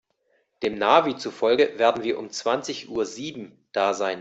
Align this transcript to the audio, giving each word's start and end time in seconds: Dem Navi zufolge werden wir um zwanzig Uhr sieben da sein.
Dem 0.63 0.75
Navi 0.79 1.15
zufolge 1.15 1.77
werden 1.77 2.03
wir 2.03 2.17
um 2.17 2.31
zwanzig 2.31 2.89
Uhr 2.89 3.05
sieben 3.05 3.63
da 3.71 3.93
sein. 3.93 4.19